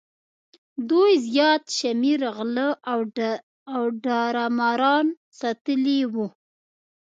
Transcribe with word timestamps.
دوی 0.89 1.11
زیات 1.29 1.63
شمېر 1.77 2.19
غله 2.35 2.67
او 3.75 3.83
داړه 4.05 4.45
ماران 4.57 5.05
ساتلي 5.39 5.99
وو. 6.13 6.27